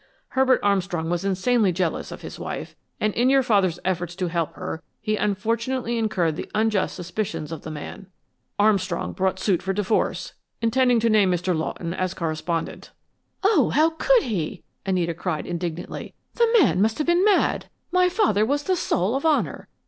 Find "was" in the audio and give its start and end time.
1.11-1.23, 18.43-18.63